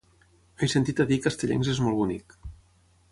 [0.59, 2.37] He sentit a dir que Estellencs és molt bonic.